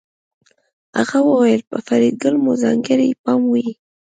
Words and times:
هغه 0.97 1.17
وویل 1.29 1.61
په 1.69 1.77
فریدګل 1.87 2.35
مو 2.43 2.51
ځانګړی 2.63 3.09
پام 3.23 3.41
وي 3.51 3.69